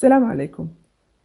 [0.00, 0.74] السلام عليكم.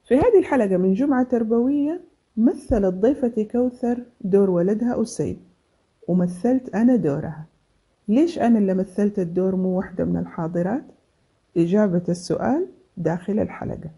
[0.08, 2.02] في هذه الحلقة من جمعة تربوية
[2.38, 5.40] مثلت ضيفتي كوثر دور ولدها أسيد
[6.08, 7.48] ومثلت أنا دورها.
[8.08, 10.84] ليش أنا اللي مثلت الدور مو واحدة من الحاضرات؟
[11.58, 13.92] إجابة السؤال داخل الحلقة.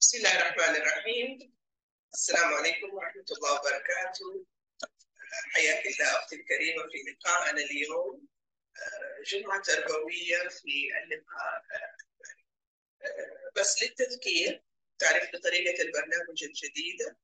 [0.00, 1.52] بسم الله الرحمن الرحيم.
[2.14, 4.44] السلام عليكم ورحمة الله وبركاته.
[5.54, 8.26] حياك الله أختي الكريمة في لقائنا اليوم.
[9.30, 11.62] جمعة تربوية في اللقاء.
[13.56, 14.62] بس للتذكير
[14.98, 17.16] تعرف بطريقة البرنامج الجديدة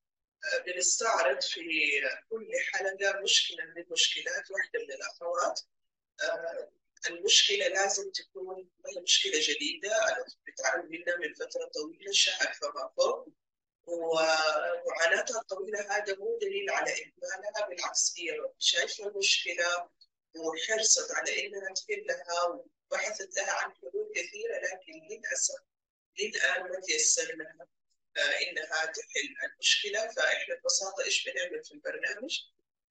[0.66, 1.60] بنستعرض في
[2.30, 5.60] كل حلقة مشكلة من المشكلات واحدة من الأخوات.
[7.10, 8.70] المشكلة لازم تكون
[9.02, 13.28] مشكلة جديدة بتعرف منها من فترة طويلة شهر فما فوق
[13.84, 19.88] ومعاناتها الطويلة هذا مو دليل على إهمالها بالعكس هي شايفة المشكلة
[20.36, 25.71] وحرصت على إنها تحلها وبحثت لها عن حلول كثيرة لكن للأسف
[26.18, 27.68] للآن ما تيسر لها
[28.16, 32.38] إنها تحل المشكلة فإحنا ببساطة إيش بنعمل في البرنامج؟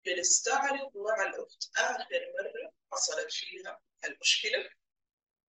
[0.05, 1.69] بنستعرض مع الأخت.
[1.77, 4.69] آخر مرة حصلت فيها المشكلة.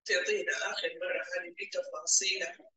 [0.05, 2.71] تعطينا آخر مرة هذه بتفاصيلها.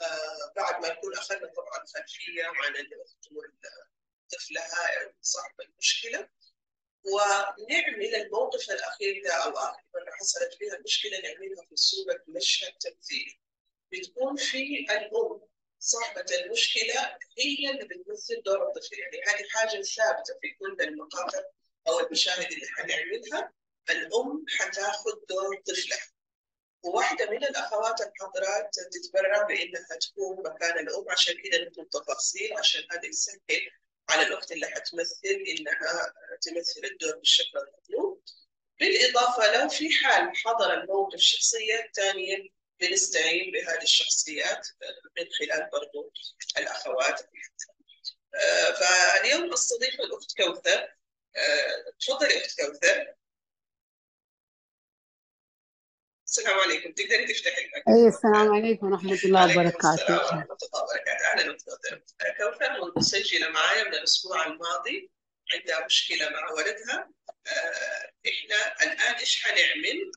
[0.00, 6.28] آه بعد ما نكون أخذنا طبعا خلفية عن الأخت وطفلها صاحب المشكلة.
[7.04, 13.40] ونعمل الموقف الأخير ده أو آخر مرة حصلت فيها المشكلة نعملها في صورة مشهد تمثيلي.
[13.92, 15.48] بتكون في الأم.
[15.80, 18.98] صاحبة المشكلة هي اللي بتمثل دور الطفل.
[18.98, 21.38] يعني هذه حاجة ثابتة في كل المقاطع
[21.88, 23.52] أو المشاهد اللي حنعملها
[23.90, 26.06] الأم حتاخذ دور طفلها
[26.82, 31.10] وواحدة من الأخوات الحاضرات تتبرع بإنها تكون مكان الأم.
[31.10, 33.70] عشان كده نكتب تفاصيل عشان هذا يسهل
[34.10, 38.22] على الأخت اللي حتمثل إنها تمثل الدور بالشكل المطلوب.
[38.80, 44.68] بالإضافة لو في حال حضر الموقف شخصية ثانية بنستعين بهذه الشخصيات
[45.18, 46.12] من خلال برضو
[46.58, 47.30] الأخوات.
[48.80, 50.94] فاليوم أستضيف الأخت كوثر.
[52.00, 53.14] تفضلي أخت كوثر.
[56.26, 56.92] السلام عليكم.
[56.92, 59.94] تقدري تفتحي المكتب أي السلام عليكم ورحمة الله وبركاته.
[59.94, 61.26] السلام ورحمة الله وبركاته.
[61.32, 62.02] أهلا وسهلا
[62.38, 62.92] كوثر.
[62.96, 65.10] مسجلة معايا من الأسبوع الماضي
[65.54, 67.10] عندها مشكلة مع ولدها.
[68.28, 70.12] إحنا الآن إيش حنعمل؟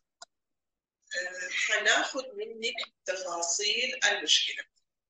[1.68, 4.64] حناخذ منك تفاصيل المشكلة.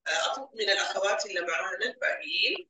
[0.07, 2.69] أطلب من الأخوات اللي معانا الباقيين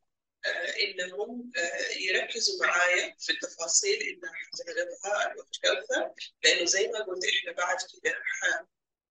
[0.80, 1.52] إنهم
[2.00, 6.12] يركزوا معايا في التفاصيل اللي حتعرضها الاخت كوثر
[6.44, 8.16] لأنه زي ما قلت إحنا بعد كده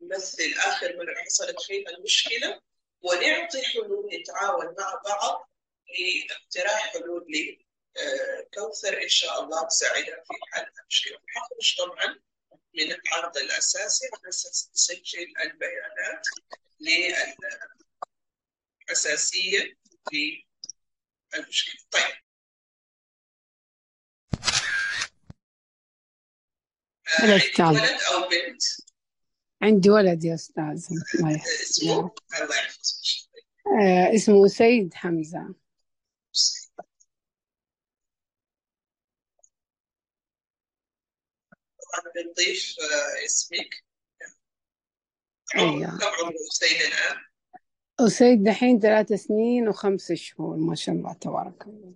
[0.00, 2.60] حنمثل آخر مره حصلت فيها المشكلة
[3.00, 5.50] ونعطي حلول نتعاون مع بعض
[6.28, 7.26] لاقتراح حلول
[7.97, 11.19] لكوثر إن شاء الله تساعدها في حل المشكلة.
[11.28, 12.20] حخرج طبعا.
[12.75, 16.26] من العرض الاساسي على أساس نسجل البيانات
[18.88, 19.76] للاساسيه
[20.10, 20.44] في
[21.34, 21.80] المشكلة.
[21.91, 22.14] طيب.
[27.36, 28.62] أستاذ ولد أو بنت؟
[29.62, 30.86] عندي ولد يا أستاذ.
[31.14, 31.60] الله يحفظك.
[31.60, 32.94] اسمه الله يحفظك.
[33.82, 35.54] آه اسمه سيد حمزة.
[41.92, 42.76] طبعا بنضيف
[43.24, 43.84] اسمك
[45.56, 47.16] أيوة كم عمره سيد الآن؟
[48.00, 51.94] وسيد دحين ثلاث سنين وخمس شهور ما شاء الله تبارك الله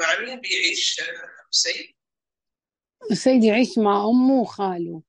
[0.00, 1.00] مع مين بيعيش
[1.50, 1.94] سيد؟
[3.10, 5.02] وسيد يعيش مع أمه وخاله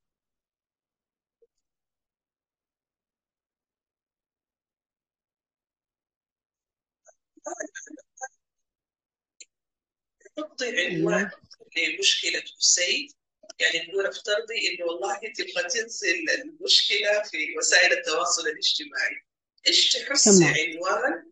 [10.38, 11.30] حطي عنوان
[11.78, 13.12] لمشكلة سيد
[13.60, 19.16] يعني نقول افترضي إنه والله تبغى تنزل المشكلة في وسائل التواصل الاجتماعي.
[19.68, 21.32] إيش تحسي عنوان؟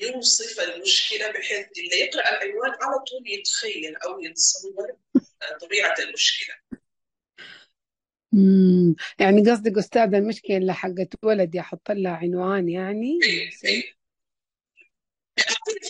[0.00, 4.96] يوصف المشكلة بحيث اللي يقرأ العنوان على طول يتخيل أو يتصور
[5.60, 6.54] طبيعة المشكلة.
[8.32, 8.96] مم.
[9.18, 13.97] يعني قصدك أستاذ المشكلة اللي حقت ولدي أحط لها عنوان يعني؟ إيه سيد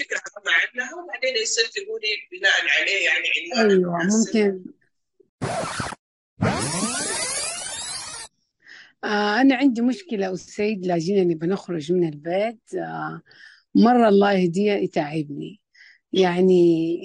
[0.08, 3.28] فكرة عامة عنها وبعدين يصير تقولي بناء عليه يعني
[3.84, 4.64] مناسب ممكن
[9.04, 12.74] أنا عندي مشكلة أستاذ لاجيني بنخرج من البيت.
[12.74, 13.22] آه
[13.74, 15.60] مرة الله يهديه يتعبني.
[16.12, 16.98] يعني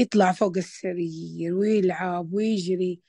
[0.00, 3.00] يطلع فوق السرير ويلعب ويجري.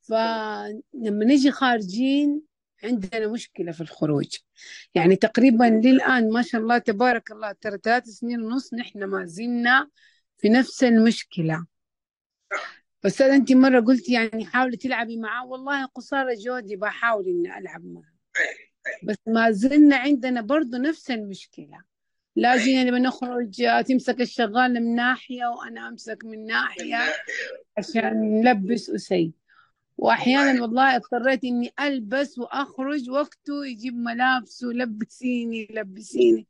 [0.00, 2.42] فلما نجي خارجين
[2.84, 4.36] عندنا مشكلة في الخروج.
[4.94, 9.88] يعني تقريبا للآن ما شاء الله تبارك الله ترى ثلاث سنين ونص نحن ما زلنا
[10.38, 11.66] في نفس المشكلة.
[13.02, 15.46] بس أنت مرة قلتي يعني حاولي تلعبي معاه.
[15.46, 18.14] والله قصارى جودي بحاول إني ألعب معاه.
[19.04, 21.82] بس ما زلنا عندنا برضو نفس المشكلة.
[22.36, 26.98] لازم يعني بنخرج تمسك الشغال من ناحية وأنا أمسك من ناحية
[27.78, 29.39] عشان نلبس أسيد.
[30.02, 36.46] وأحيانا والله اضطريت إني ألبس وأخرج وقته يجيب ملابسه لبسيني لبسيني.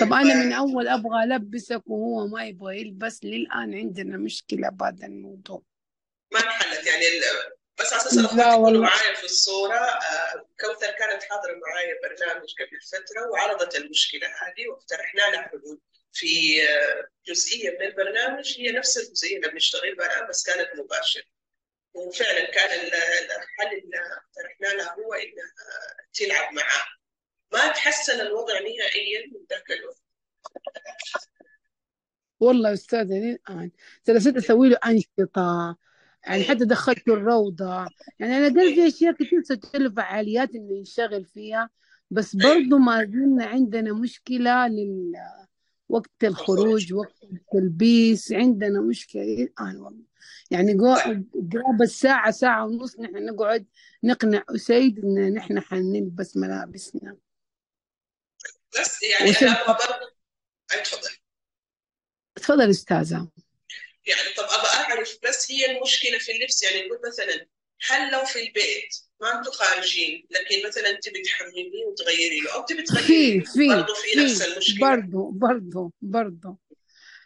[0.00, 5.06] طب أنا من يبقى أول أبغى ألبسك وهو ما يبغى يلبس للآن عندنا مشكلة بهذا
[5.06, 5.62] الموضوع.
[6.32, 8.18] ما انحلت يعني ال- بس على أساس
[8.58, 8.80] والله.
[8.80, 15.20] معايا في الصورة آه، كوثر كانت حاضرة معايا برنامج قبل فترة وعرضت المشكلة هذه واقترحنا
[15.20, 15.80] لها حلول
[16.12, 21.33] في آه، جزئية من البرنامج هي نفس الجزئية اللي بنشتغل بها بس كانت مباشرة.
[21.94, 25.52] وفعلا كان ال- الحل اللي اقترحنا لها هو انها
[26.12, 26.86] تلعب معاه
[27.52, 30.02] ما تحسن الوضع نهائيا من ذاك الوقت.
[32.40, 33.70] والله يا أستاذة للآن
[34.08, 35.76] جلست أسوي له أنشطة
[36.26, 36.48] يعني مم.
[36.48, 37.88] حتى دخلته الروضة.
[38.18, 39.42] يعني أنا قلت في أشياء كثير
[39.74, 41.70] له فعاليات إنه ينشغل فيها
[42.10, 45.12] بس أيوه برضو ما زلنا عندنا مشكلة لل
[45.88, 46.92] وقت الخروج الخروج.
[46.94, 49.22] وقت التلبيس عندنا مشكلة.
[49.22, 50.04] الآن والله.
[50.50, 50.74] يعني
[51.52, 53.66] قرابة الساعة ساعة ونص نحن نقعد
[54.04, 57.16] نقنع أسيد إن نحن حنلبس ملابسنا.
[58.80, 60.14] بس يعني أنا أبغى برضه
[60.84, 61.10] تفضل.
[62.34, 63.28] تفضل أستاذة.
[64.06, 67.46] يعني طب أبغى أعرف بس هي المشكلة في اللبس يعني نقول مثلا
[67.86, 72.82] هل لو في البيت ما أنتم خارجين لكن مثلا تبي تحمميه وتغيري له أو تبي
[72.82, 74.96] تغيري في في برضه في نفس المشكلة.
[74.96, 76.58] برضو برضو برضو.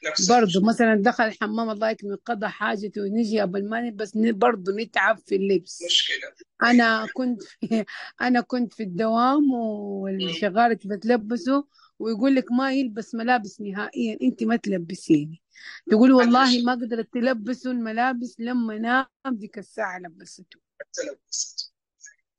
[0.06, 5.18] المشكلة مثلا دخل الحمام الله يكرمه قضى حاجته ونجي قبل ما نلبس ن- برضو نتعب
[5.18, 5.82] في اللبس.
[5.86, 6.32] مشكلة.
[6.62, 7.84] أنا كنت في
[8.20, 9.52] أنا كنت في الدوام.
[9.52, 11.64] والشغالة بتلبسه
[11.98, 15.42] ويقول لك ما يلبس ملابس نهائيا أنت ما تلبسيني.
[15.90, 20.58] تقول والله ما قدرت تلبسه الملابس لما نام ديك الساعة لبسته
[20.92, 21.72] تلبست.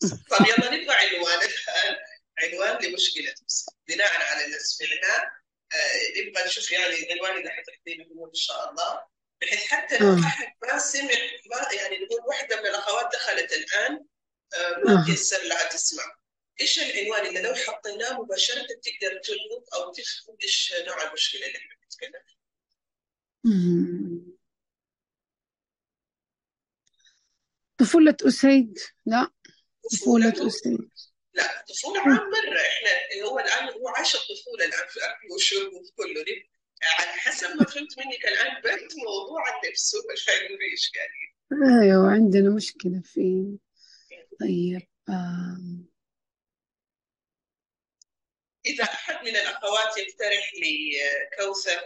[0.01, 1.39] طب يلا نبغى عنوان.
[1.41, 1.95] الان
[2.39, 3.33] عنوان لمشكلة.
[3.47, 5.31] بس بناء على اللي سمعناه
[5.73, 9.03] آه، نبغى نشوف يعني اللي حتحطيه هو إن شاء الله.
[9.41, 10.19] بحيث حتى لو آه.
[10.19, 11.09] أحد ما سمع
[11.51, 14.05] ما يعني نقول واحدة من الأخوات دخلت الآن
[14.85, 15.05] ما.
[15.05, 16.03] تيسر لها تسمع.
[16.61, 21.75] إيش العنوان؟ اللي لو حطيناه مباشرة تقدر تلقط أو تفهم إيش نوع المشكلة اللي إحنا
[21.81, 22.21] بنتكلم.
[23.43, 24.39] فيها.
[27.77, 29.31] طفولة أسيد؟ لا.
[29.91, 30.89] طفولة أسيد.
[31.39, 32.61] لا طفولة عام مرة.
[32.61, 36.49] إحنا هو الآن هو عاش الطفولة الآن في أكل وشرب وفي كله دي
[36.83, 41.29] على حسب ما فهمت منك الآن بنت موضوع اللبس هو اللي هيقول إشكالية.
[41.81, 43.57] أيوة عندنا مشكلة فيه
[44.39, 44.87] طيب.
[48.65, 50.91] إذا أحد من الأخوات يقترح لي
[51.37, 51.81] كوثر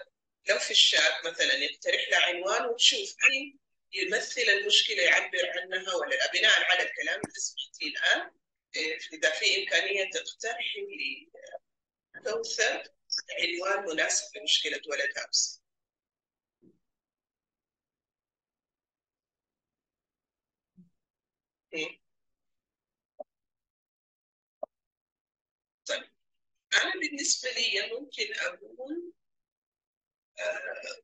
[0.49, 3.57] لو في الشات مثلا يقترح لها عنوان وتشوف هل
[3.93, 8.31] يمثل المشكلة يعبر عنها ولا لا؟ بناء على الكلام اللي سمعتيه الآن.
[8.75, 11.31] إذا في إمكانية تقترحي لي
[12.23, 12.83] كوثر
[13.39, 15.61] عنوان مناسب لمشكلة ولدها بس
[21.73, 21.99] إيه.
[25.85, 26.03] طيب
[26.73, 29.13] أنا بالنسبة لي ممكن أقول
[30.39, 31.03] آه،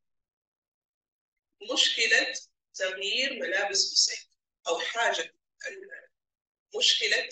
[1.74, 2.33] مشكلة
[2.73, 4.30] تغيير ملابس حسين
[4.68, 5.33] أو حاجة
[6.78, 7.30] مشكلة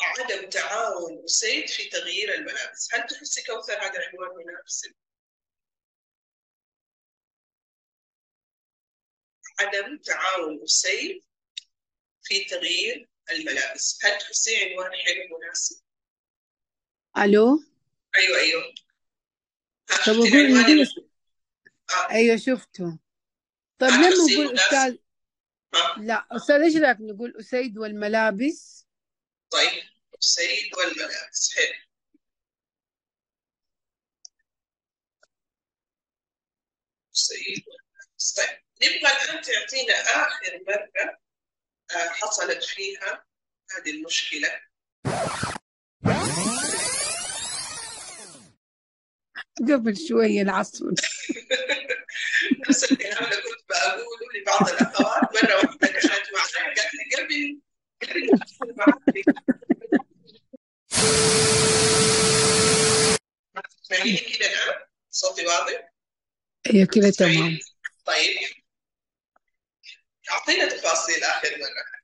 [0.00, 2.94] عدم تعاون أسيد في تغيير الملابس.
[2.94, 4.94] هل تحسي كوثر هذا عنوان مناسب؟
[9.58, 11.24] عدم تعاون أسيد
[12.22, 13.98] في تغيير الملابس.
[14.04, 15.82] هل تحسي عنوان حلو مناسب؟
[17.18, 17.58] ألو؟
[18.18, 18.74] أيوه أيوه.
[20.06, 20.86] طب أقول العنوان
[21.90, 22.10] آه.
[22.10, 22.98] أيوة شفته.
[23.78, 24.96] طيب ها لما نقول؟ أستاذ
[25.74, 28.77] ها لا أستاذ إيش رأيك نقول أسيد والملابس؟
[29.50, 29.82] طيب
[30.22, 31.74] أسيد والملابس حلو
[37.14, 41.18] أسيد والملابس طيب نبغى الآن تعطينا آخر مرة
[41.90, 43.24] آه، حصلت فيها
[43.76, 44.60] هذه المشكلة.
[49.68, 50.84] قبل شوية العصر.
[52.68, 57.60] نفس الكلام اللي كنت بقوله لبعض الأخوات مرة واحدة كانت معي قالت لي قبل
[63.82, 65.92] تسمعيني كده الآن؟ صوتي واضح؟
[66.66, 67.58] هي كده تسمعيني؟ تمام
[68.04, 68.36] طيب
[70.30, 71.98] أعطينا تفاصيل آخر مرة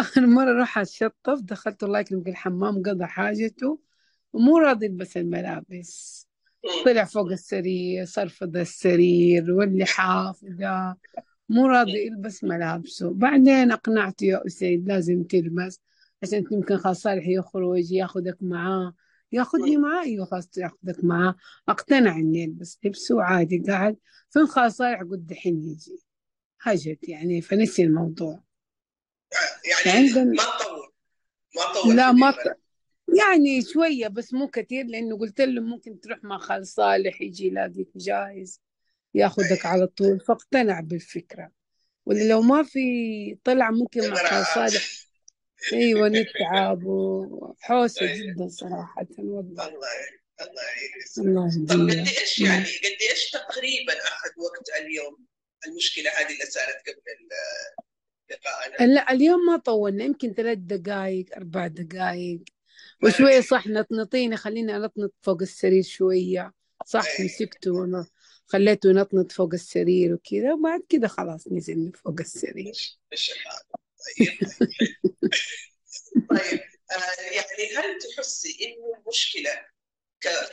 [0.00, 3.80] آخر مرة راح أتشطف دخلت الله يكرمك الحمام قضى حاجته
[4.32, 6.26] ومو راضي يلبس الملابس.
[6.84, 10.96] طلع فوق السرير صرفد السرير واللحاف وده
[11.50, 13.10] مو راضي يلبس ملابسه.
[13.10, 15.80] بعدين أقنعته يا أسيد لازم تلبس
[16.22, 18.94] عشان يمكن خلاص صالح يخرج ياخدك معاه.
[19.32, 19.82] ياخدني مم.
[19.82, 21.34] معاه؟ أيوة خلاص ياخدك معاه.
[21.68, 23.96] أقتنع إني ألبس لبسه عادي قاعد.
[24.30, 25.98] فين خلاص صالح قلت دحين يجي.
[26.62, 28.42] هجت يعني فنسي الموضوع.
[29.86, 30.92] يعني عندنا ما طول
[31.56, 32.34] ما طول لا ما.
[33.18, 37.88] يعني شوية بس مو كتير لأنه قلت له ممكن تروح مع خال صالح يجي يلاقيك
[37.96, 38.60] جاهز.
[39.14, 41.52] ياخدك أي على طول فاقتنع بالفكرة.
[42.06, 44.84] ولا لو ما في طلع ممكن مع صالح.
[45.72, 49.68] أيوة نتعب وحوسة أي جدا صراحة والله.
[49.68, 49.88] الله
[50.40, 55.26] الله يعينك الله طب قد إيش يعني قد إيش تقريبا أخذ وقت اليوم؟
[55.66, 57.28] المشكلة هذه اللي صارت قبل
[58.30, 58.94] لقائنا.
[58.94, 62.40] لا اليوم ما طولنا يمكن ثلاث دقائق أربع دقائق
[63.02, 66.52] وشوية صح نطنطيني خليني أنطنط فوق السرير شوية.
[66.86, 67.86] صح اي مسكته
[68.52, 72.72] خليته ينطنط فوق السرير وكذا وبعد كذا خلاص نزل فوق السرير.
[74.18, 74.38] طيب
[76.30, 79.50] طيب آه يعني هل تحسي إنه المشكلة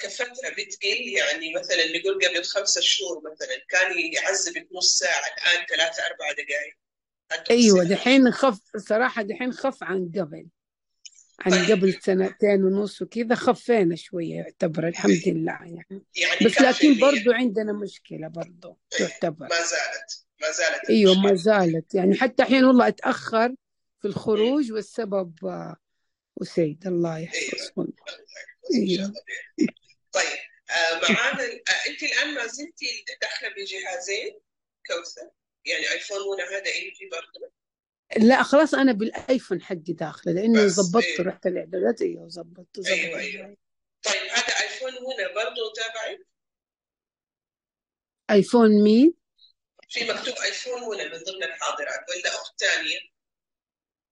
[0.01, 6.03] كفترة بتقل؟ يعني مثلا نقول قبل خمسة شهور مثلا كان يعذبك نص ساعة الآن ثلاثة
[6.05, 6.77] أربع دقائق
[7.31, 7.43] هذا؟
[7.83, 10.47] دحين خف صراحة دحين خف عن قبل.
[11.39, 15.85] عن قبل سنتين ونص وكذا خفينا شوية يعتبر الحمد لله يعني.
[16.15, 19.47] يعني بس لكن؟ برضو عندنا مشكلة برضو إيه، تعتبر.
[19.49, 21.95] ما زالت ما زالت أيوه ما زالت.
[21.95, 23.49] يعني حتى الحين والله أتأخر
[24.01, 24.07] في.
[24.07, 25.75] الخروج والسبب آه،
[26.41, 26.87] أسيد.
[26.87, 28.27] الله يحفظه الله يحفظك.
[28.75, 29.21] إن شاء أيوه الله
[29.57, 29.67] بإذن
[30.11, 30.37] طيب
[30.69, 34.39] آه معانا آه أنت الآن ما زلتي داخلة بجهازين
[34.87, 35.29] كوثر؟
[35.65, 37.51] يعني ايفون ولا هذا انت برضه
[38.15, 42.91] لا خلاص أنا بالآيفون حقي داخلة لأنه بس ظبطته أيوه رحت الاعدادات أيوه وظبطته ظبط
[42.91, 43.57] أيوه أيوه.
[44.03, 46.25] طيب هذا آيفون هنا برضه تابعي
[48.29, 49.13] آيفون مين؟
[49.89, 52.99] في مكتوب آيفون هنا من ضمن الحاضرات ولا أخت ثانية؟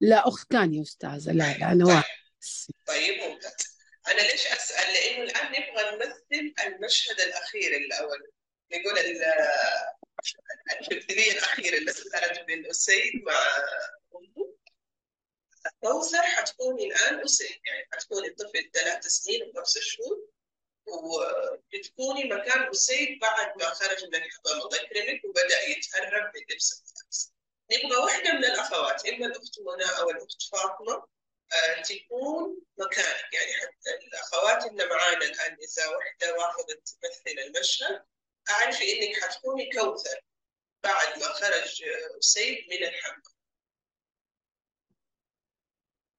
[0.02, 1.96] لا أخت ثانية أستاذة لا لا أنا طيب.
[1.96, 2.18] واحد.
[2.86, 3.78] طيب ممتاز.
[4.08, 8.32] أنا ليش أسأل؟ لأنه الآن نبغى نمثل المشهد الأخير الأول
[8.72, 9.00] نقول
[10.72, 13.48] ال- الابتدائيه الاخيره اللي بين أسيد مع
[14.16, 14.56] امه
[15.82, 20.28] كوثر حتكوني الآن أسيد يعني حتكوني طفل ثلاث سنين وخمس شهور
[20.88, 24.66] وبتكوني مكان أسيد بعد ما خرج من الحضانة.
[24.66, 27.32] الله يكرمك وبدأ يتهرب من لبس الملابس
[27.72, 31.08] نبغى واحدة من الأخوات إما الأخت منى أو الأخت فاطمة
[31.54, 33.34] آه، تكون مكانك.
[33.34, 38.06] يعني حتى الأخوات اللي معانا الآن إذا واحدة رافضت تمثل المشهد
[38.50, 40.22] أعرف إنك حتكوني كوثر
[40.84, 43.22] بعد ما خرج آه، أسيد من الحمام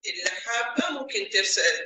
[0.07, 1.29] اللي حابة ممكن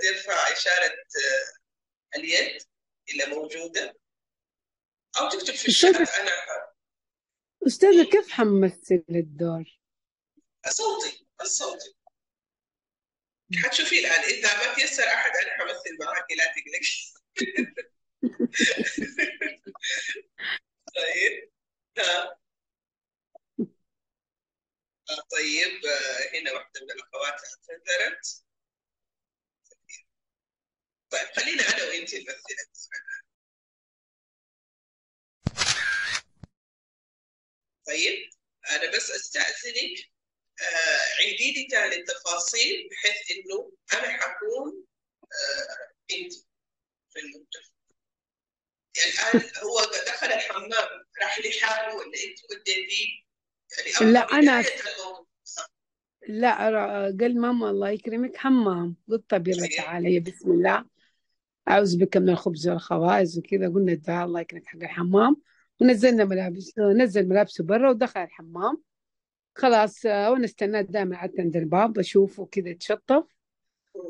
[0.03, 2.63] ترفع إشارة آه، اليد
[3.11, 3.97] اللي موجودة.
[5.19, 6.71] أو تكتب في الشات أنا حابة.
[7.67, 9.65] أستاذة كيف حمثل الدور
[10.69, 11.95] صوتي الصوتي.
[13.65, 17.13] حتشوفي الآن إذا ما تيسر أحد أنا حمثل معك لا تقلقي.
[20.97, 21.51] طيب
[21.99, 22.39] آه،
[25.09, 28.43] طيب آه، هنا واحدة من الأخوات اعتذرت.
[31.11, 32.57] طيب خلينا أنا وأنت نمثل
[37.87, 38.31] طيب
[38.71, 40.11] أنا بس أستأذنك.
[40.63, 44.85] آه، عيدي لي تاني التفاصيل بحيث إنه أنا حكون
[46.11, 46.33] أنت
[47.11, 47.80] في المنتخب.
[49.01, 49.77] يعني الآن هو
[50.07, 50.89] دخل الحمام
[51.23, 53.31] راح لحاله ولا أنت وديتيه؟
[54.01, 54.65] يعني لا أنا
[56.29, 56.55] لا
[57.21, 60.85] قال ماما الله يكرمك حمام قلت طب يلا تعالي بسم الله.
[61.69, 63.69] أعوذ بك من الخبز والخبائث وكذا.
[63.69, 65.37] قلنا الدعاء الله يكرمك حق الحمام.
[65.81, 68.83] ونزلنا ملابس نزل ملابسه برا ودخل الحمام.
[69.55, 73.25] خلاص وانا استناه دائما قعدت عند الباب أشوفه كذا يتشطف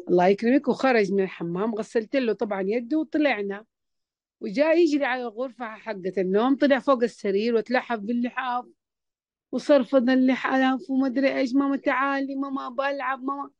[0.08, 0.68] الله يكرمك.
[0.68, 3.64] وخرج من الحمام غسلت له طبعا يده وطلعنا.
[4.40, 8.64] وجاء يجري على الغرفة حقة النوم طلع فوق السرير وتلحف باللحاف
[9.52, 13.50] وصرفض اللحاف وما أدري إيش ماما تعالي ماما ابى ألعب ماما.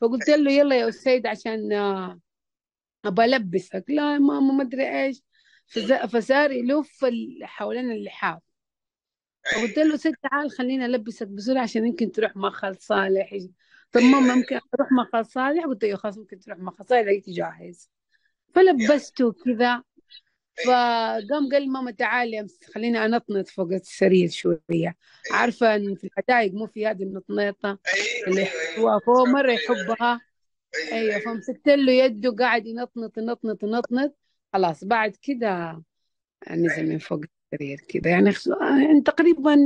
[0.00, 2.20] فقلت له يلا يا أستاذ عشان آه،
[3.04, 3.84] ابى ألبسك.
[3.88, 5.22] لا ماما ما أدري إيش.
[5.66, 8.42] فز- فصار يلف ال- حوالين اللحاف.
[9.52, 13.36] فقلت له ست تعال خليني ألبسك بسرعة عشان يمكن تروح مع خال صالح.
[13.92, 17.02] طب ماما ممكن أروح مع خال صالح؟ قلت له خلاص ممكن تروح مع خال صالح
[17.02, 17.90] لقيته جاهز.
[18.54, 19.82] فلبسته كذا
[20.66, 24.58] فقام قال ماما تعالي خليني انطنط فوق السرير شوية.
[24.70, 24.94] أيوه
[25.30, 28.70] عارفة إن في الحدائق مو في هذه النطنيطه أيوه اللي أيوه أيوه.
[28.70, 30.20] يحطوها فهو مرة يحبها.
[30.92, 34.16] أيوه فمسكت له يده قاعد ينطنط ينطنط ينطنط.
[34.52, 35.82] خلاص بعد كده
[36.50, 37.20] نزل من فوق
[37.52, 38.10] السرير كده.
[38.10, 39.56] يعني يعني تقريبا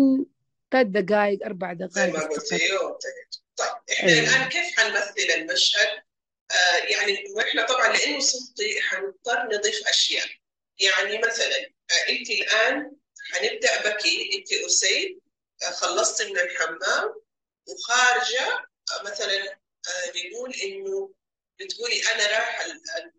[0.70, 5.88] ثلاث دقائق أربع زي دقائق ما طيب إحنا الآن كيف حنمثل المشهد؟
[6.50, 10.26] آه يعني وإحنا طبعا لأنه صوتي حنضطر نضيف أشياء.
[10.80, 11.56] يعني مثلا
[11.90, 12.96] آه انت الآن
[13.32, 15.20] حنبدأ بكي انت أسيد
[15.62, 17.22] آه خلصتي من الحمام
[17.68, 18.48] وخارجة
[18.92, 19.58] آه مثلا
[20.16, 21.14] نقول إنه
[21.60, 23.12] بتقولي أنا رايحه ال- ال-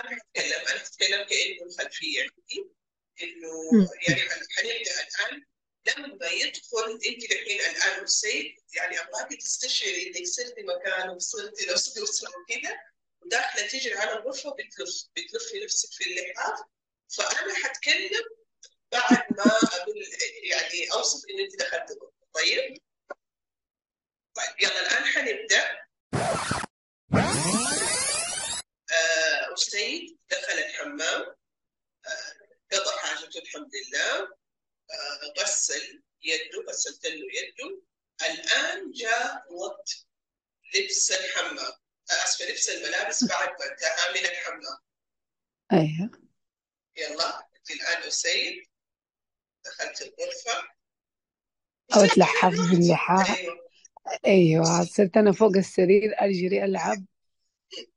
[0.00, 2.70] أنا هتكلم أنا هتكلم كأنه الخلفية عندي
[3.22, 3.88] إنه.
[4.08, 4.20] يعني
[4.56, 5.44] حنبدأ الآن
[5.86, 12.28] لما يدخل انت الحين الآن السيد يعني ابغاك تستشعري إنك صرتي مكانه وصرتي نفسك اسره
[12.30, 12.78] وكذا
[13.26, 16.60] وداخله تجري على الغرفة بتلف بتلفي نفسك في اللحاف.
[17.08, 18.24] فأنا حتكلم
[18.92, 19.96] بعد ما أقول
[20.42, 22.26] يعني أوصف إن أنت دخلت الغرفة.
[22.32, 22.82] طيب؟
[24.34, 25.78] طيب يلا الآن حنبدا
[28.92, 31.36] آه أسيد دخل الحمام.
[32.06, 32.36] آه
[32.72, 34.18] قضى حاجته الحمد لله.
[34.90, 37.82] آه غسل يده غسلت له يده.
[38.22, 40.06] الآن جاء وقت
[40.74, 41.72] لبس الحمام.
[42.10, 44.78] آه آسفة لبس الملابس بعد ما انتهى من الحمام
[45.72, 46.10] أيوه.
[46.96, 48.62] يلا أنت الآن أسيد.
[49.64, 50.68] دخلت الغرفة.
[51.94, 53.38] أو أسيد اتلحفت باللحاف.
[53.38, 53.56] أيوه.
[54.26, 57.04] أيوه صرت أنا فوق السرير أجري ألعب.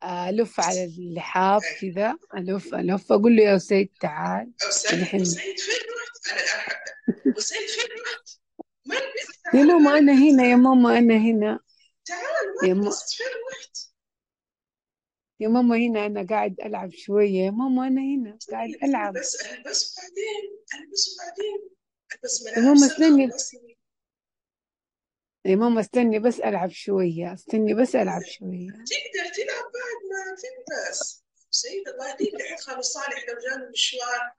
[0.04, 1.94] ألف على اللحاف أيوه.
[1.94, 2.18] كذا.
[2.38, 3.12] ألف ألف.
[3.12, 4.51] أقول له يا سيد تعال.
[4.62, 8.39] أسيد فين رحت؟ حبدأ أسيد فين رحت؟
[9.54, 11.60] يا ماما ما أنا لبست هنا يا ماما أنا هنا.
[12.06, 13.88] تعال يا ما لبست فين رحت؟
[15.41, 17.46] يا ماما هنا أنا قاعد ألعب شوية.
[17.46, 19.15] يا ماما أنا هنا قاعد طيب ألعب.
[19.15, 21.69] البس البس بعدين البس بعدين
[22.15, 23.77] البس يا ماما استني.
[25.46, 27.34] يا ماما استني بس ألعب شوية.
[27.34, 28.69] استني بس ألعب شوية.
[28.69, 32.34] تقدر تلعب بعد ما تلبس سيد الله يهديك.
[32.36, 34.34] الحين خالد صالح لو جانا مشوار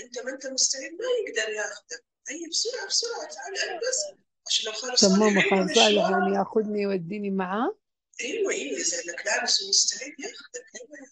[0.00, 2.04] أنت ما أنت مستعد؟ ما يقدر ياخذك.
[2.28, 3.28] هيا بسرعة بسرعة.
[3.28, 7.76] تعال البس عشان لو خالد طب صالح ماما خالد صالح يعني ياخذني يوديني معاه؟
[8.20, 11.08] أيوه أيوه إذا إنك لابس ومستعد ياخذك أيوه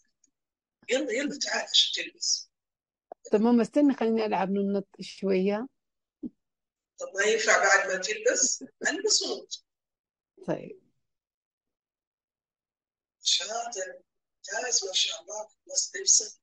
[0.89, 2.51] يلا يلا تعال عشان تلبس؟
[3.33, 5.69] طب ماما استني خليني ألعب ننط شوية.
[6.99, 9.65] طب ما ينفع بعد ما تلبس؟ البس ونط
[10.47, 10.83] طيب.
[13.23, 14.03] شاطر.
[14.55, 15.49] ممتاز ما شاء الله.
[15.67, 16.41] خلص لبسك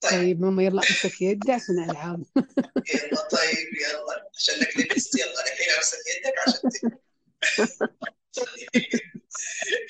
[0.00, 0.10] طيب.
[0.12, 2.24] طيب ماما يلا أمسك يدي عشان ألعب.
[2.94, 4.30] يلا طيب يلا.
[4.36, 6.98] عشان لك لبست يلا الحين أمسك يدك عشان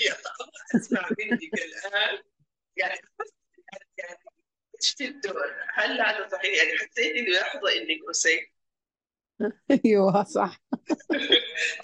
[0.06, 2.22] يلا اسمع منك الان
[2.76, 3.00] يعني
[3.98, 4.16] يعني
[4.82, 8.40] إيش الدور؟ هل هذا صحيح؟ يعني حسيتي بلحظه انك اسيد؟
[9.84, 10.60] أيوه صح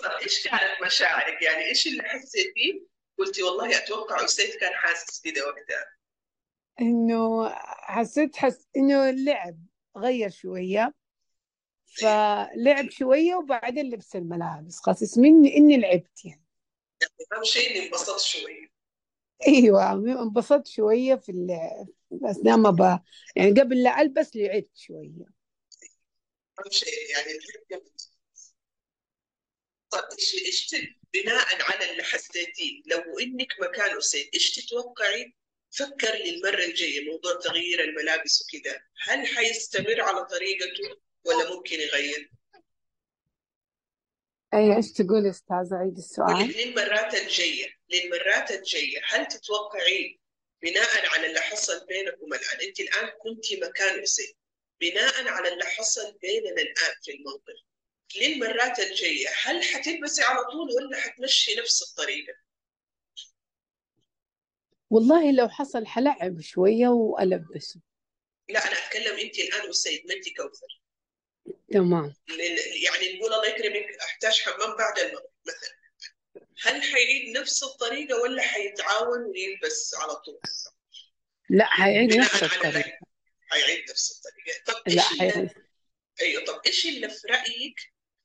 [0.03, 2.81] طب إيش كانت مشاعرك؟ يعني إيش اللي حسيتيه؟
[3.19, 5.97] قلتي والله أتوقع اسيد كان حاسس كذا وقتها.
[6.81, 7.49] إنه
[7.83, 9.59] حسيت حس إنه اللعب
[9.97, 10.95] غير شوية
[12.01, 16.46] فلعب شوية وبعدين لبس الملابس خلاص مني إني لعبت يعني
[17.45, 18.77] شيء إني انبسطت شوية.
[19.49, 21.33] أيوه انبسطت شوية في
[22.25, 23.01] أثناء ما ب...
[23.37, 25.27] يعني قبل لا ألبس لعبت شوية
[26.59, 27.83] أهم شيء يعني الحب
[29.91, 30.77] طب إيش إيش
[31.15, 35.35] بناء على اللي حسيتيه لو إنك مكان اسيد إيش تتوقعي
[35.71, 42.31] فكر للمرة الجاية موضوع تغيير الملابس وكذا هل حيستمر على طريقته ولا ممكن يغير؟
[44.55, 46.49] أيوه إيش تقول يا أستاذ عيد السؤال.
[46.57, 50.21] للمرات الجاية؟ للمرات الجاية؟ هل تتوقعي
[50.63, 54.37] بناء على اللي حصل بينكم الآن؟ أنت الآن كنت مكان اسيد
[54.81, 57.67] بناء على اللي حصل بيننا الآن في الموقف.
[58.17, 62.33] للمرات الجاية؟ هل حتلبسي على طول ولا حتمشي نفس الطريقة؟
[64.91, 67.81] والله لو حصل حلعب شوية وألبسه.
[68.49, 70.83] لا أنا أتكلم أنت الآن اسيد ما أنت كوثر.
[71.73, 72.15] تمام.
[72.85, 75.77] يعني نقول الله يكرمك أحتاج حمام بعد المغرب مثلا.
[76.63, 80.41] هل حيعيد نفس الطريقة ولا حيتعاون ويلبس على طول؟
[81.51, 82.99] لا حيعيد نفس الطريقة.
[83.51, 84.63] حيعيد نفس الطريقة.
[84.67, 85.51] طب لا إيش اللي حيعيد.
[86.21, 87.81] أيوه طب إيش اللي في رأيك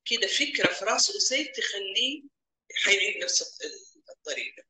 [0.06, 2.24] كده فكرة في رأس اسيد تخليه
[2.84, 4.64] حيعيد نفس الط- الطريقة؟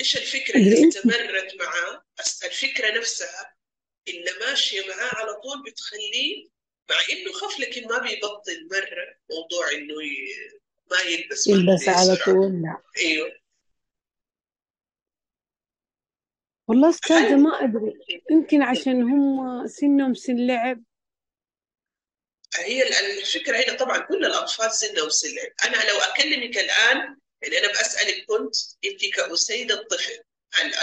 [0.00, 2.04] إيش الفكرة اللي استمرت معاه؟
[2.44, 3.51] الفكرة نفسها
[4.08, 6.48] اللي ماشية معاه على طول بتخليه
[6.90, 10.16] مع إنه خف لكن ما بيبطل مرة موضوع إنه ي...
[10.90, 12.82] ما يلبس يلبس على طول لا.
[12.98, 13.32] أيوه.
[16.68, 17.98] والله استاذه هل ما أدري.
[18.30, 20.82] يمكن عشان هم سنهم سن لعب.
[22.58, 25.52] هي ال- الفكرة هنا طبعا كل الأطفال سنهم سن لعب.
[25.64, 30.12] أنا لو أكلمك الآن يعني أنا بسألك كنت أنت كأسيدة الطفل.
[30.12, 30.31] أنا-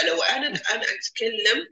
[0.06, 1.68] لو أنا أنا أتكلم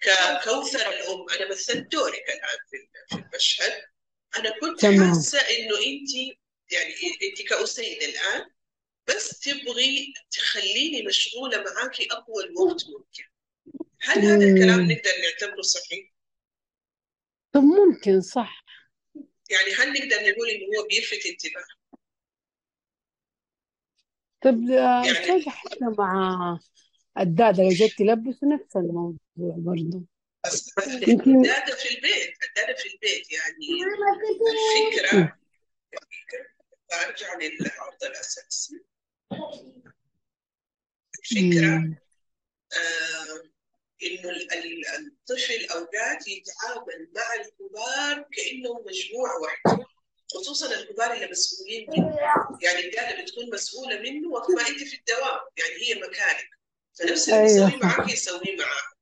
[0.00, 3.82] ككوثر الأم أنا مثلت دورك الآن في المشهد
[4.36, 6.38] أنا كنت تمام حاسة إنه أنت
[6.72, 6.94] يعني
[7.30, 8.50] أنت كأسيدة الآن
[9.08, 13.24] بس تبغي تخليني مشغولة معاكي أطول وقت ممكن
[14.00, 14.80] هل هذا الكلام.
[14.80, 16.12] نقدر نعتبره صحيح؟
[17.52, 18.64] طب ممكن صح
[19.50, 21.64] يعني هل نقدر نقول إنه هو بيلفت انتباه؟
[24.40, 26.58] طب آه، يعني حتى مع
[27.18, 30.02] الدادة لو جت تلبس نفس الموضوع برضه
[31.08, 33.66] يمكن الدادة في البيت الدادة في البيت يعني.
[34.52, 35.32] الفكرة مم.
[36.90, 38.80] برجع للعرض الأساسي.
[41.18, 41.98] الفكرة.
[42.72, 43.42] آه
[44.02, 49.86] إنه ال- ال- الطفل أوقات يتعامل مع الكبار كأنهم مجموعة واحدة.
[50.34, 52.16] خصوصا الكبار اللي مسؤولين منه.
[52.62, 55.40] يعني الدادة بتكون مسؤولة منه وقت ما أنت في الدوام.
[55.58, 56.57] يعني هي مكانك.
[56.98, 57.66] فنفس اللي أيوه.
[57.66, 58.92] بيسويه معاك يسويه معاه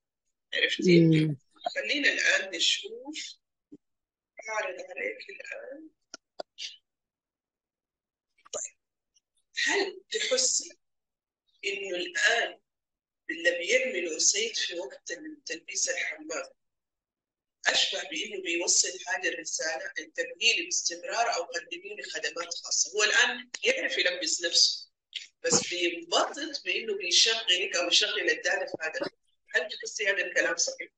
[0.54, 1.36] عرفتي؟ مم.
[1.74, 3.36] خلينا الآن نشوف.
[4.48, 5.88] أعرض عليك الآن.
[9.66, 10.78] هل تحسي
[11.64, 12.60] إنه الآن
[13.30, 15.12] اللي بيعمله سيد في وقت
[15.46, 16.50] تلبيس الحمام
[17.66, 23.50] أشبه بإنه بيوصل هذه الرسالة انتبهي لي باستمرار أو قدمي لي خدمات خاصة؟ هو الآن
[23.64, 24.85] يعرف يلبس نفسه.
[25.46, 29.10] بس بينبسط بإنه بيشغلك أو يشغل الدادة في هذا.
[29.54, 30.88] هل تحسي هذا الكلام صحيح؟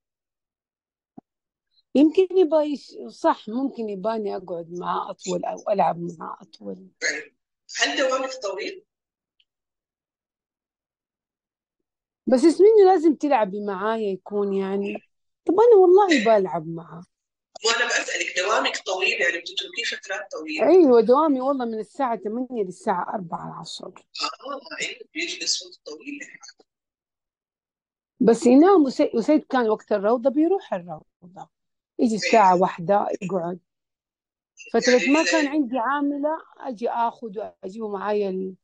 [1.94, 2.94] يمكن يبغى يش...
[3.08, 7.34] صح ممكن يباني أقعد معاه أطول أو ألعب معاه أطول يعني
[7.80, 8.84] هل دوامك طويل؟
[12.26, 15.04] بس اسمني لازم تلعبي معايا يكون يعني
[15.46, 17.02] طب أنا والله بلعب معاه
[17.66, 20.68] وأنا بسألك دوامك طويل يعني بتتركيه فترات طويلة.
[20.68, 23.87] أيوة دوامي والله من الساعة 8 للساعة 4 العصر.
[23.87, 26.18] آه أيوه بيجلس وقت طويل
[28.21, 31.49] بس ينام وسيد, وسيد كان وقت الروضة بيروح الروضة.
[31.99, 33.59] يجي الساعة واحدة يقعد.
[34.73, 38.55] فترة يعني ما كان عندي عاملة أجي أخذ وأجيبه معايا ال-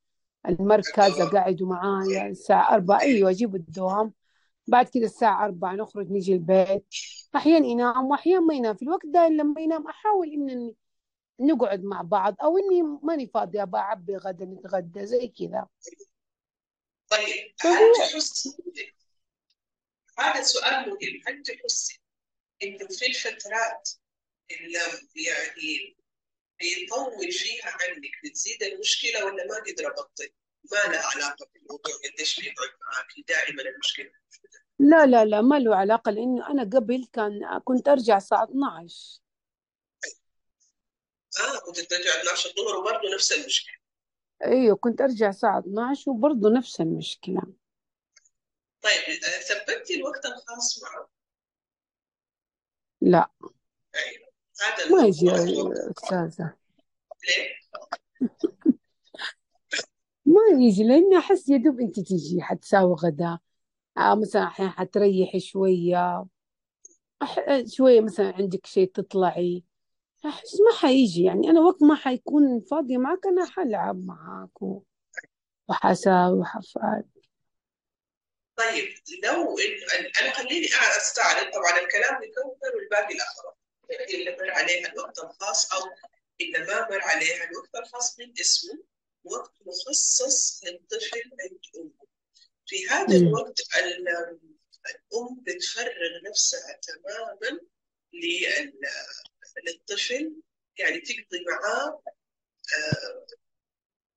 [0.49, 3.01] المركز أقعده معايا الساعة أربعة.
[3.01, 4.13] أيوة أجيب الدوام.
[4.67, 6.87] بعد كده الساعة أربعة نخرج نيجي البيت.
[7.37, 8.77] أحيانا ينام وأحيانا ما ينام.
[8.77, 10.75] في الوقت ده لما ينام أحاول إني
[11.41, 15.67] نقعد مع بعض أو إني ماني فاضية أبغى أعبي غدا نتغدى زي كذا.
[17.09, 18.57] طيب هل تحسي
[20.19, 21.21] هذا سؤال مهم.
[21.27, 22.01] هل تحسي
[22.63, 23.91] إنه في الفترات
[24.51, 24.79] اللي
[25.27, 25.97] يعني
[26.61, 30.35] بيطول فيها عنك بتزيد المشكلة ولا ما قد ربطت؟
[30.73, 34.11] ما لها علاقة بالموضوع قديش بيقعد معك؟ دائما المشكلة.
[34.79, 39.21] لا لا لا ما له علاقة لأنه أنا قبل كان كنت أرجع الساعة 12
[41.41, 43.75] آه كنت ترجع 12 الظهر وبرضه نفس المشكلة.
[44.45, 47.43] أيوة كنت أرجع الساعة 12 وبرضه نفس المشكلة.
[48.83, 48.93] طيب
[49.25, 51.09] آه، ثبتي الوقت الخاص معه.
[53.01, 53.31] لا.
[53.95, 54.29] أيوه.
[54.61, 56.57] هذا ما يجي يا أستاذة.
[57.29, 57.55] ليه؟
[60.35, 63.39] ما يجي لأني أحس يا دوب أنت تجي حتساوي غدا.
[63.99, 66.25] آه مثلا أحيانا حتريحي شوية.
[67.23, 67.37] أح...
[67.67, 69.65] شوية مثلا عندك شيء تطلعي.
[70.27, 74.83] أحس ما حيجي يعني أنا وقت ما حيكون فاضية معك أنا حلعب معاك و-
[75.69, 77.05] وحساوي وحفعل
[78.57, 78.85] طيب
[79.25, 79.57] لو
[80.23, 83.53] أنا خليني أستعرض طبعا الكلام لكوثر والباقي الأخرى.
[84.15, 85.81] اللي مر عليها الوقت الخاص أو
[86.41, 88.79] اللي ما مر عليها الوقت الخاص من اسمه
[89.25, 92.04] وقت مخصص للطفل عند أمه.
[92.75, 93.17] في هذا.
[93.17, 94.09] الوقت ال-
[94.91, 97.61] الأم بتفرغ نفسها تماما
[98.13, 98.73] لل-
[99.67, 100.37] للطفل
[100.79, 102.03] يعني تقضي معاه
[102.79, 103.27] آه،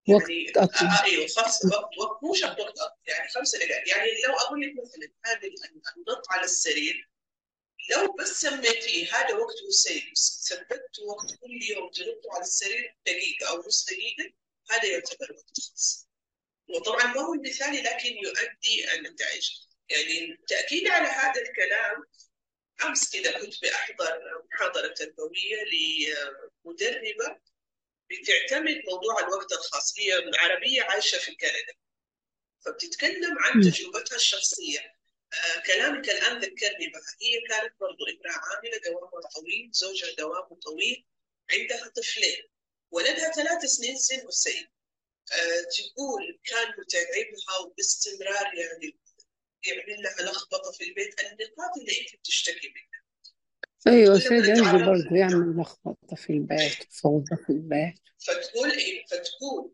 [0.09, 3.89] وقت يعني أطول آه أيوه خمس وقت وقت مو شرط وقت أطول، يعني خمس دقائق
[3.89, 5.47] يعني لو أقول لك مثلا هذه
[5.97, 7.09] النط على السرير
[7.91, 10.13] لو بس سميتيه هذا وقت وسيل
[10.47, 14.33] ثبت وقت كل يوم تنطوا على السرير دقيقة أو نص دقيقة
[14.71, 16.06] هذا يعتبر وقت خاص.
[16.69, 19.49] وطبعا ما هو المثالي لكن يؤدي النتائج
[19.89, 22.03] يعني تأكيد على هذا الكلام
[22.83, 24.19] أمس كده كنت بأحضر
[24.53, 25.63] محاضرة تربوية
[26.65, 27.39] لمدربة
[28.09, 29.99] بتعتمد موضوع الوقت الخاص.
[29.99, 31.73] هي عربية عايشة في كندا.
[32.65, 33.61] فبتتكلم عن.
[33.61, 34.79] تجربتها الشخصية.
[35.33, 37.01] آه كلامك الآن ذكرني بها.
[37.21, 41.05] هي كانت برضو امرأة عاملة دوامها طويل زوجها دوامه طويل
[41.51, 42.43] عندها طفلين
[42.91, 44.76] ولدها ثلاث سنين سن آه
[45.77, 48.97] تقول كان متعبها وباستمرار يعني
[49.67, 52.97] يعمل لها لخبطة في البيت النقاط اللي أنت بتشتكي منها.
[54.07, 57.99] لما سيد نتعرف برضه يعمل لخبطة في البيت فوضى في البيت.
[58.19, 59.73] فتقول إيه؟ فتقول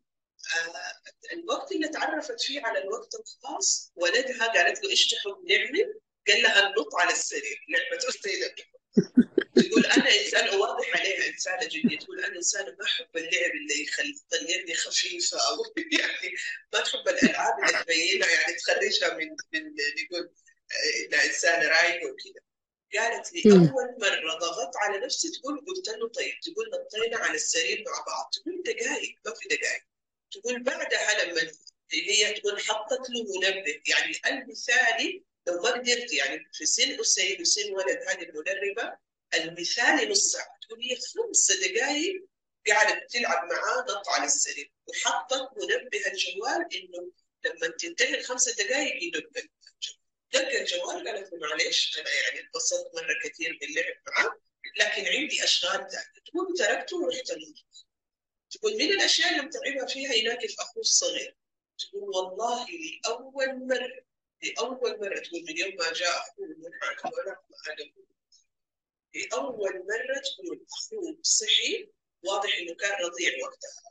[0.55, 6.41] آه الوقت اللي تعرفت فيه على الوقت الخاص ولدها قالت له إيش تحب نعمل؟ قال
[6.41, 8.47] لها ننط على السرير لعبة أرسيلة
[9.55, 14.15] تقول أنا انسانه واضح عليها انسانه جديه تقول أنا انسانه ما أحب اللعب اللي يخلي
[14.29, 15.63] تخليني خفيفة أو
[15.99, 16.35] يعني
[16.73, 20.33] ما تحب الألعاب اللي تبينها يعني تخرجها من من نقول
[21.05, 22.43] انها انسانه رايقه وكذا.
[22.99, 27.83] قالت لي أول مرة ضغطت على نفسي تقول قلت له طيب تقول نطينا على السرير
[27.87, 28.29] مع بعض.
[28.33, 29.83] تقول دقائق ما في دقائق
[30.31, 31.51] تقول بعدها لما
[31.91, 33.81] هي تقول حطت له منبه.
[33.87, 38.97] يعني المثالي لو ما قدرت يعني في سن أسيد وسن ولد هذه المدربة
[39.33, 42.25] المثالي نص ساعة تقول هي خمس دقائق
[42.67, 47.11] قاعدة تلعب معاه نط على السرير وحطت منبه الجوال إنه
[47.45, 49.49] لما تنتهي الخمس دقائق ينبه
[50.33, 54.39] دق الجوال قالت له معلش أنا يعني انبسطت مرة كثير باللعب معاه
[54.75, 57.85] لكن عندي أشغال ثانية تقول تركته ورحت المطبخ
[58.51, 61.37] تقول من الأشياء اللي متعبها فيها يناكف أخوه الصغير.
[61.77, 63.67] تقول والله لأول
[64.43, 66.63] مرة لأول مرة تقول من يوم ما جاء أخوه من
[67.05, 67.91] وأنا أنا
[69.15, 71.89] لأول مرة تقول أخوه صحي
[72.25, 73.83] واضح إنه كان رضيع وقتها.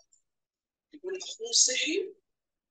[0.93, 2.13] تقول أخوه صحي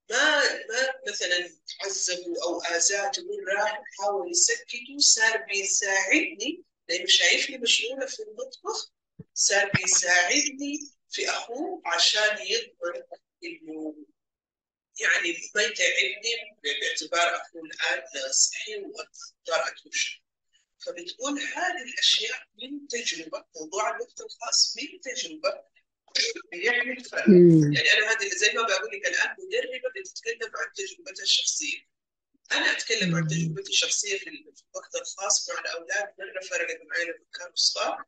[0.09, 1.49] ما ما مثلا
[1.83, 6.63] عذبه أو آذاه تقول راح حاول يسكته صار بيساعدني.
[6.89, 8.91] لأنه شايفني مشغولة في المطبخ
[9.33, 13.03] صار بيساعدني في أخوه عشان يضمن
[13.43, 13.95] إنه
[15.01, 20.23] يعني ما يتعبني باعتبار أخوه الآن صحي وأقدر أتوشى
[20.85, 25.63] فبتقول هذه الأشياء من تجربة موضوع الوقت الخاص من تجربة
[26.51, 31.79] بيعمل فرق يعني أنا هذه زي ما بقول لك الآن مدربة بتتكلم عن تجربتها الشخصية.
[32.51, 37.55] أنا أتكلم عن تجربتي الشخصية في الوقت الخاص مع الأولاد مره فرقت معي لما كانوا
[37.55, 38.05] صغار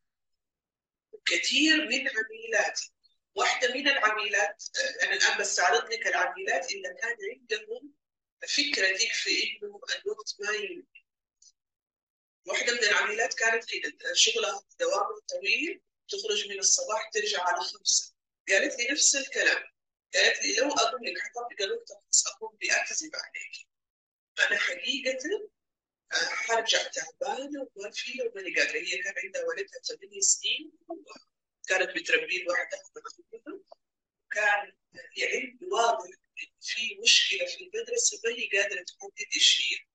[1.25, 2.92] كثير من عميلاتي
[3.35, 4.63] واحدة من العميلات
[5.03, 7.93] أنا الآن بستعرض لك العميلات اللي كان عندهم
[8.47, 11.03] فكرة ديك في إنه الوقت ما يمكن
[12.45, 18.13] واحدة من العميلات كانت كده شغلها دوام طويل تخرج من الصباح ترجع على خمسة.
[18.49, 19.63] قالت لي نفس الكلام.
[20.13, 23.67] قالت لي لو أقول لك حطيت قالوا تخص أقوم بأكذب عليك.
[24.39, 25.49] أنا حقيقة
[26.11, 30.71] حرجع تعبانة وما في لو ماني قادرة هي كان عندها ولدها ثمانية سنين.
[31.67, 32.81] كانت بتربيه لوحدها
[34.31, 34.73] كان
[35.17, 36.09] يعني واضح
[36.61, 39.93] في مشكلة في المدرسة ما هي قادرة تحدد إيش هي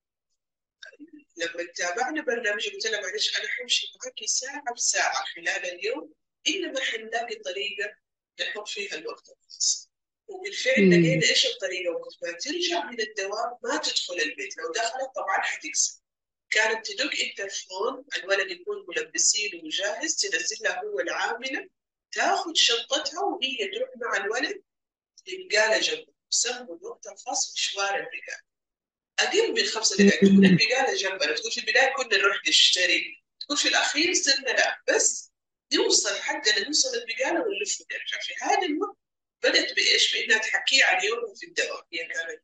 [1.37, 6.13] لما تابعنا برنامج قلت لها معلش أنا حمشي معك ساعة بساعة خلال اليوم
[6.47, 7.95] انما حنلاقي طريقة
[8.41, 9.29] نحط فيها الوقت.
[9.29, 9.89] الخاص
[10.27, 14.57] وبالفعل لقينا إيش الطريقة؟ وقت ما ترجع من الدوام ما تدخل البيت.
[14.57, 16.01] لو دخلت طبعا حتكسب.
[16.49, 21.69] كانت تدق التلفون الولد يكون ملبسين وجاهز تنزل لها هو العاملة
[22.11, 24.63] تاخذ شنطتها وهي تروح مع الولد
[25.27, 28.49] البقاله جنبه يسموا الوقت الخاص مشوار البقاله
[29.19, 33.23] أقل من خمسة دقائق تكون البقاله جنبنا تقول في البداية كنا نروح نشتري.
[33.39, 34.81] تقول في الأخير صرنا لا.
[34.87, 35.31] بس
[35.73, 38.97] نوصل حقنا نوصل البقاله ونلف ونرجع في هذا الوقت
[39.43, 41.83] بدأت بإيش؟ بإنها تحكي عن يومها في الدوام.
[41.93, 42.41] هي كانت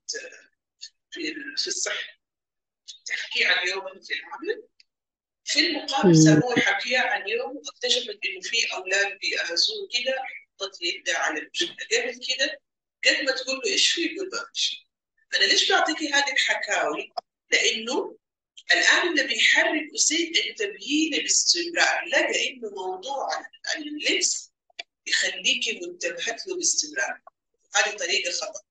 [1.12, 2.15] في في الصحه
[3.06, 4.68] تحكي عن يومها في العمل.
[5.46, 10.24] في المقابل سابوها حكيها عن يوم واكتشفت إنه في أولاد بيأذوه كده
[10.60, 12.60] حطت يدها على المشكلة قبل كده
[13.06, 17.14] قد ما تقول له إيش في؟ يقول ما أنا ليش بعطيكي هذه الحكاوي؟
[17.52, 18.18] لأنه
[18.72, 22.06] الآن اللي بيحرك اسيد التبيين باستمرار.
[22.06, 23.30] لقى إنه موضوع
[23.76, 24.52] اللبس
[25.08, 27.22] يخليكي منتبهة له باستمرار.
[27.76, 28.62] هذه طريقة خطأ.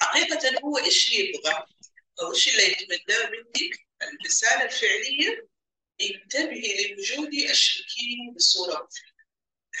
[0.00, 1.66] حقيقة هو إيش يبغى؟
[2.20, 5.48] إيش اللي يتمناه منك الرساله الفعليه
[6.00, 9.12] انتبهي لوجودي اشركيني بصورة مفيده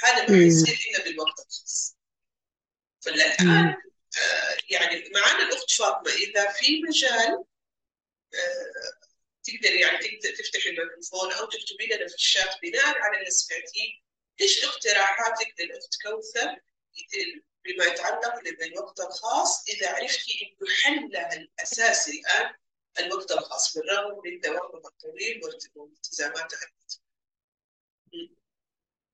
[0.02, 1.96] هذا ما يصير إلا بالوقت الخاص.
[3.00, 7.44] فالآن آه يعني معنا الأخت فاطمة إذا في مجال
[8.34, 9.02] آه
[9.44, 14.02] تقدر يعني تقدر تفتح الميكروفون أو تكتبي لنا في الشات بناء على اللي سمعتيه
[14.40, 16.56] إيش اقتراحاتك للأخت كوثر؟
[17.64, 22.54] بما يتعلق بالوقت الخاص إذا عرفتي إنه حلها الاساسي الآن
[22.98, 25.40] الوقت الخاص بالرغم من دوامها الطويل
[25.74, 26.58] والتزاماتها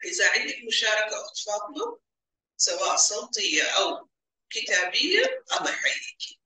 [0.05, 1.99] إذا عندك مشاركة أخت فاطمة
[2.57, 4.09] سواء صوتية أو
[4.51, 6.39] كتابية الله يحييك.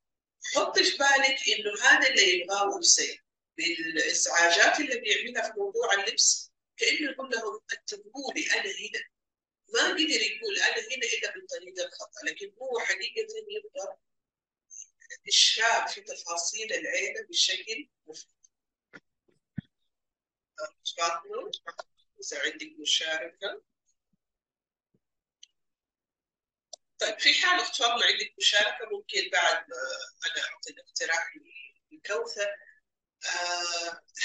[0.55, 3.19] حطي في بالك إنه هذا اللي يبغاه حسين
[3.57, 9.03] بالإزعاجات اللي بيعملها في موضوع اللبس كانه يقول لهم انتبهوا لي أنا هنا
[9.73, 13.97] ما قدر يقول أنا هنا الا بالطريقة الخطأ لكن هو حقيقة يبغى
[15.29, 18.29] اشراك في تفاصيل العيلة بشكل مفيد.
[22.21, 23.63] اذا عندك مشاركه
[26.99, 29.65] طيب في حال اخت فاطمه عندك مشاركة ممكن بعد
[30.27, 31.35] أنا أعطي الاقتراح
[31.93, 32.47] لكوثر.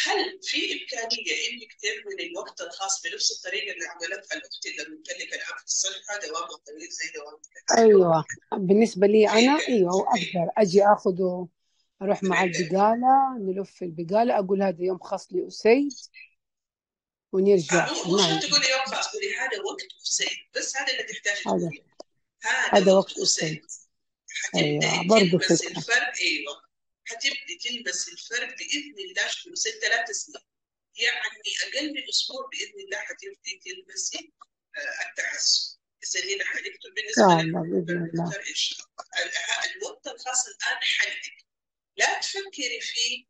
[0.06, 5.58] هل في إمكانية انك تعملي الوقت الخاص بنفس الطريقة اللي عملتها الاخت اللي ممتلكه الان
[5.58, 7.40] في الصحه دوام طويل زي دوام
[7.78, 8.26] أيوه.
[8.54, 11.48] بالنسبة لي أنا أيوه أقدر أجي اخذه
[12.02, 15.94] أروح مع البقالة نلف البقالة أقول هذا يوم خاص لأسيد
[17.32, 17.88] ونرجع.
[17.88, 20.38] شرط عندي تقولي يوم خاص تقولي هذا وقت أسيد.
[20.56, 21.70] بس هذا اللي تحتاج هذا.
[22.72, 23.66] هذا وقت أسيد.
[24.56, 25.78] أيوه برضه فكرة.
[25.78, 26.67] الفرق أيوه.
[27.10, 30.42] حتبدي تلمس الفرق بإذن الله في ست ثلاث سنين
[30.96, 34.34] يعني أقل من أسبوع بإذن الله حتبدي تلمسي
[34.78, 35.78] آه، التحسن
[36.46, 39.26] حنكتب إن بالنسبة للكمبيوتر إن شاء الله.
[39.26, 41.46] ال- الوقت الخاص الآن حدك
[41.98, 43.26] لا تفكري فيه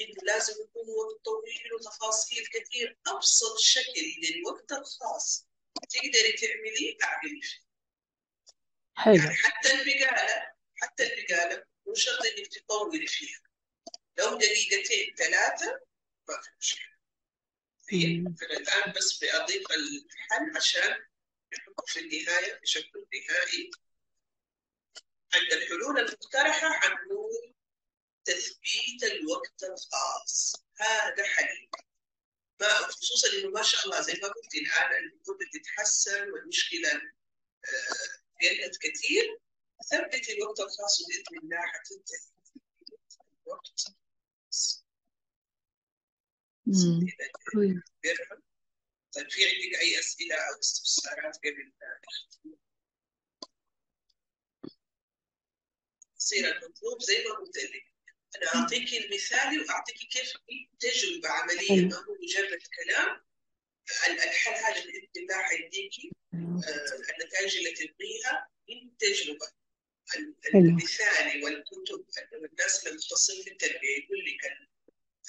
[0.00, 2.98] إنه لازم يكون وقت طويل وتفاصيل كثير.
[3.06, 5.46] أبسط شكل للوقت الخاص
[5.90, 7.64] تقدري تعمليه أعملي فيه.
[8.96, 9.14] حلو.
[9.14, 13.40] يعني حتى البقاله حتى البقاله مو شرط إنك تطولي فيها
[14.18, 15.80] لو دقيقتين ثلاثة
[16.28, 16.94] ما في مشكله
[17.92, 21.04] الآن بس بأضيف الحل عشان
[21.54, 23.70] نحطه في النهاية بشكل نهائي.
[25.34, 27.54] عند الحلول المقترحة حنقول
[28.24, 30.56] تثبيت الوقت الخاص.
[30.80, 31.68] هذا حل
[32.60, 38.78] ما خصوصا إنه ما شاء الله زي ما قلت الآن الأمور بتتحسن والمشكلة آه، قلت
[38.80, 39.38] كثير.
[39.90, 42.18] ثبت الوقت الخاص بإذن الله حتنتهي
[43.46, 43.84] الوقت
[48.04, 48.42] برهم
[49.14, 51.72] طيب في عندك اي أسئلة أو استفسارات قبل؟
[56.20, 57.84] يصير المطلوب زي ما قلت لك
[58.36, 60.32] أنا أعطيك المثالي واعطيك كيف
[61.26, 63.24] عمليه حلو ما هو مجرد كلام
[64.06, 66.12] ال- الحل هذا باذن الله حيديكي
[67.20, 69.38] النتائج اللي تبغيها من حلو
[70.54, 72.06] المثالي والكتب
[72.52, 74.68] الناس المختصين في التربيه يقول لك ال-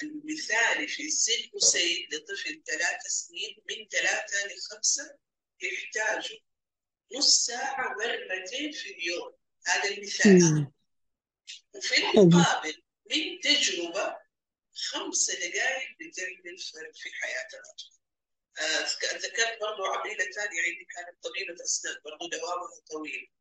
[0.03, 5.17] المثالي في سن أسيد لطفل ثلاث سنين من ثلاثة لخمسة
[5.61, 6.37] يحتاج
[7.15, 9.35] نص ساعة مرتين في اليوم.
[9.65, 10.39] هذا المثال.
[10.53, 10.71] مم.
[11.73, 14.17] وفي المقابل من تجربة
[14.73, 17.95] خمس دقائق بتعمل فرق في حياة الأطفال.
[18.59, 23.31] آه، ذكرت برضو عميلة ثانية عندي كانت طبيبة أسنان برضو دوامها طويل.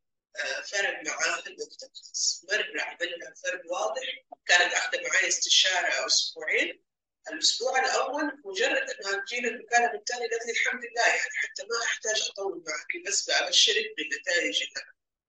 [0.65, 1.01] فرق
[1.47, 4.03] الوقت الخاص مرة عملنا فرق واضح.
[4.47, 6.85] كانت أخذ معي استشارة أسبوعين.
[7.33, 12.29] الأسبوع الأول مجرد أنها تجينا المكالمة الثانية قالت لي الحمد لله يعني حتى ما أحتاج
[12.31, 14.63] أطول معك بس بأبشرك بالنتائج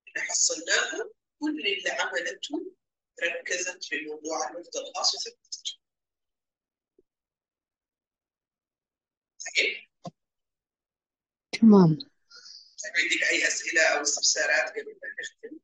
[0.08, 2.74] اللي حصلناها كل اللي عملته
[3.24, 5.74] ركزت في موضوع الوقت الخاص وثبتته
[9.58, 9.76] طيب.
[11.52, 11.98] تمام.
[12.98, 15.58] عندك أي أسئلة أو استفسارات قبل ما نختم؟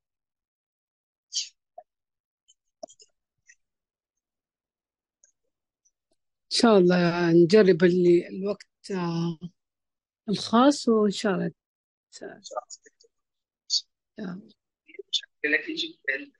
[6.43, 9.39] إن شاء الله نجرب اللي الوقت آه،
[10.29, 11.51] الخاص وإن شاء الله
[12.11, 12.23] ت-
[14.19, 14.41] آه،
[15.45, 16.31] لك جدا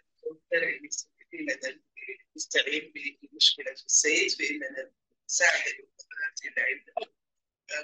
[2.35, 4.91] نستعين بمشكلة السيد فإننا
[5.29, 7.13] نساعد الأمهات اللي عندهم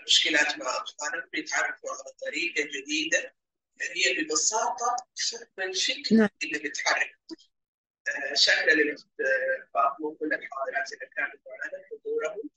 [0.05, 3.35] مشكلات مع أطفالهم بيتعرفوا على طريقة جديدة
[3.81, 4.95] هي ببساطة
[5.31, 6.29] فهم الفكر نعم.
[6.43, 7.17] اللي بيتحرك
[8.07, 9.07] آه، للأخت
[9.73, 12.49] فاطمة وكل الحاضرات اللي كانوا معنا حضورهم.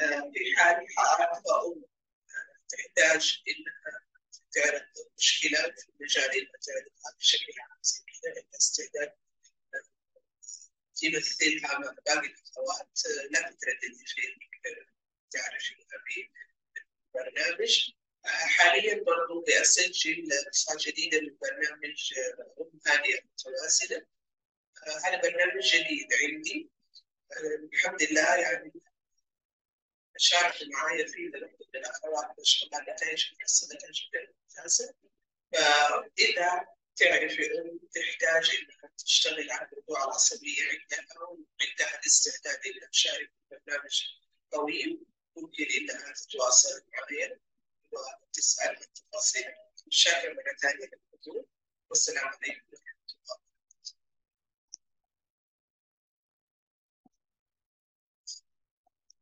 [0.00, 1.84] آه، في حال حارة أم
[2.68, 4.00] تحتاج إنها
[4.52, 4.82] تعرض
[5.18, 7.78] مشكلة في مجال إنها تعرضها بشكل عام.
[7.82, 9.12] زي كذا عندها استعداد
[11.00, 14.86] تمثلها مع باقي الأخوات آه، لا تترددي في إنك آه،
[18.24, 24.06] آه، حاليا برضو بأسجل نسخة جديدة من برنامج آه، أم هادئة متواصلة
[24.86, 26.70] آه، هذا برنامج جديد عندي
[27.32, 28.72] آه، الحمد لله يعني
[30.16, 34.94] شاركوا معايا فيه للأخوة الأخوات ما شاء الله نتائج محسنة جدا ممتازة
[35.52, 43.30] فإذا تعرفي أم تحتاج إنها تشتغل على موضوع العصبية عندها أو عندها الاستعداد إنها تشارك
[43.48, 44.02] في برنامج
[44.50, 47.38] طويل ممكن إنها تتواصل معي
[47.92, 49.44] وتسأل عن التفاصيل
[49.90, 51.46] شاكر مرة ثانية للحضور.
[51.90, 52.76] والسلام عليكم.